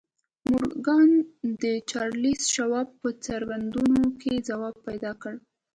مورګان 0.49 1.09
د 1.61 1.63
چارليس 1.91 2.41
شواب 2.55 2.87
په 3.01 3.09
څرګندونو 3.25 4.01
کې 4.21 4.33
ځواب 4.49 4.75
پيدا 4.87 5.11
کړ. 5.21 5.33